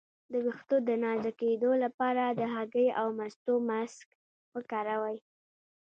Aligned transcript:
د 0.31 0.33
ویښتو 0.45 0.75
د 0.87 0.89
نازکیدو 1.03 1.71
لپاره 1.83 2.23
د 2.29 2.41
هګۍ 2.53 2.87
او 2.99 3.07
مستو 3.19 3.55
ماسک 3.69 4.07
وکاروئ 4.55 5.17